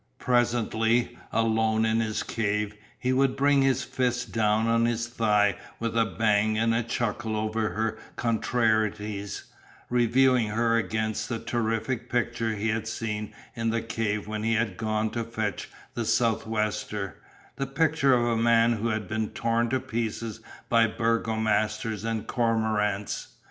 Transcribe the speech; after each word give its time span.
Presently, 0.17 1.15
alone 1.31 1.85
in 1.85 1.99
his 1.99 2.23
cave, 2.23 2.73
he 2.97 3.13
would 3.13 3.35
bring 3.35 3.61
his 3.61 3.83
fist 3.83 4.31
down 4.31 4.65
on 4.65 4.85
his 4.87 5.07
thigh 5.07 5.55
with 5.79 5.95
a 5.95 6.05
bang 6.07 6.57
and 6.57 6.73
chuckle 6.89 7.35
over 7.37 7.69
her 7.69 7.99
contrarieties, 8.15 9.43
reviewing 9.91 10.47
her 10.47 10.75
against 10.75 11.29
that 11.29 11.45
terrific 11.45 12.09
picture 12.09 12.55
he 12.55 12.69
had 12.69 12.87
seen 12.87 13.31
in 13.53 13.69
the 13.69 13.83
cave 13.83 14.27
when 14.27 14.41
he 14.41 14.55
had 14.55 14.75
gone 14.75 15.11
to 15.11 15.23
fetch 15.23 15.69
the 15.93 16.03
sou'wester; 16.03 17.21
the 17.57 17.67
picture 17.67 18.15
of 18.15 18.25
a 18.25 18.41
man 18.41 18.73
who 18.73 18.87
had 18.87 19.07
been 19.07 19.29
torn 19.29 19.69
to 19.69 19.79
pieces 19.79 20.39
by 20.67 20.87
Burgomasters 20.87 22.03
and 22.03 22.25
cormorants. 22.25 23.35